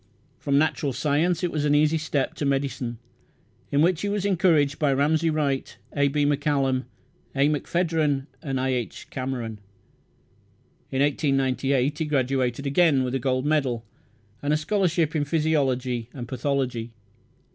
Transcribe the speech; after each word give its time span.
From 0.39 0.57
natural 0.57 0.93
science, 0.93 1.43
it 1.43 1.51
was 1.51 1.63
an 1.63 1.75
easy 1.75 1.99
step 1.99 2.33
to 2.33 2.43
medicine, 2.43 2.97
in 3.71 3.83
which 3.83 4.01
he 4.01 4.09
was 4.09 4.25
encouraged 4.25 4.79
by 4.79 4.91
Ramsay 4.91 5.29
Wright, 5.29 5.77
A. 5.95 6.07
B. 6.07 6.25
Macallum, 6.25 6.85
A. 7.35 7.47
McPhedran, 7.47 8.25
and 8.41 8.59
I. 8.59 8.69
H. 8.69 9.07
Cameron. 9.11 9.59
In 10.89 11.03
1898 11.03 11.99
he 11.99 12.05
graduated 12.05 12.65
again, 12.65 13.03
with 13.03 13.13
a 13.13 13.19
gold 13.19 13.45
medal, 13.45 13.85
and 14.41 14.51
a 14.51 14.57
scholarship 14.57 15.15
in 15.15 15.23
physiology 15.23 16.09
and 16.13 16.27
pathology. 16.27 16.93